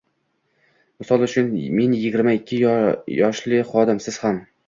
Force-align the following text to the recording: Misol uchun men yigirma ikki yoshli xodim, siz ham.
Misol 1.03 1.25
uchun 1.25 1.51
men 1.75 1.93
yigirma 1.99 2.35
ikki 2.39 2.61
yoshli 3.19 3.63
xodim, 3.75 4.01
siz 4.07 4.21
ham. 4.25 4.41